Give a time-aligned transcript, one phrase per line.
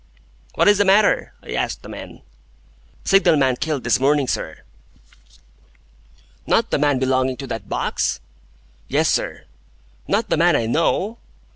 [0.55, 2.23] "What is the matter?" I asked the men.
[3.03, 4.61] "Signal man killed this morning, sir."
[6.47, 8.19] "Not the man belonging to that box?"
[8.87, 9.45] "Yes, sir."
[10.07, 11.19] "Not the man I know?"